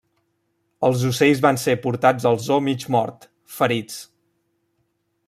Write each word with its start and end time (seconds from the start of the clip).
Els 0.87 1.01
ocells 1.09 1.43
van 1.47 1.61
ser 1.65 1.75
portats 1.83 2.27
al 2.31 2.41
zoo 2.47 2.65
mig 2.71 2.87
mort, 2.97 3.29
ferits. 3.59 4.01